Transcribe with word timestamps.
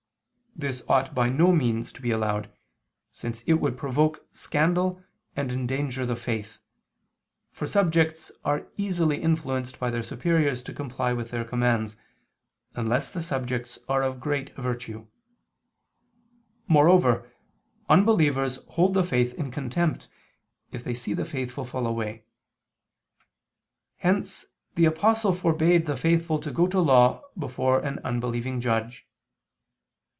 This 0.53 0.83
ought 0.87 1.15
by 1.15 1.29
no 1.29 1.51
means 1.53 1.91
to 1.93 2.03
be 2.03 2.11
allowed, 2.11 2.51
since 3.13 3.41
it 3.43 3.55
would 3.55 3.77
provoke 3.77 4.27
scandal 4.31 5.01
and 5.35 5.51
endanger 5.51 6.05
the 6.05 6.17
faith, 6.17 6.59
for 7.51 7.65
subjects 7.65 8.31
are 8.45 8.67
easily 8.77 9.19
influenced 9.23 9.79
by 9.79 9.89
their 9.89 10.03
superiors 10.03 10.61
to 10.63 10.73
comply 10.73 11.13
with 11.13 11.31
their 11.31 11.45
commands, 11.45 11.95
unless 12.75 13.09
the 13.09 13.23
subjects 13.23 13.79
are 13.89 14.03
of 14.03 14.19
great 14.19 14.53
virtue: 14.55 15.07
moreover 16.67 17.27
unbelievers 17.89 18.57
hold 18.71 18.93
the 18.93 19.05
faith 19.05 19.33
in 19.35 19.49
contempt, 19.49 20.09
if 20.71 20.83
they 20.83 20.93
see 20.93 21.13
the 21.13 21.25
faithful 21.25 21.65
fall 21.65 21.87
away. 21.87 22.23
Hence 23.97 24.45
the 24.75 24.85
Apostle 24.85 25.31
forbade 25.33 25.87
the 25.87 25.97
faithful 25.97 26.37
to 26.39 26.51
go 26.51 26.67
to 26.67 26.79
law 26.79 27.23
before 27.39 27.79
an 27.79 27.97
unbelieving 28.03 28.59
judge. 28.61 29.07